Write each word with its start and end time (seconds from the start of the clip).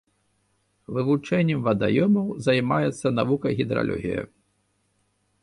Вывучэннем 0.95 1.59
вадаёмаў 1.67 2.27
займаецца 2.47 3.07
навука 3.19 3.47
гідралогія. 3.61 4.21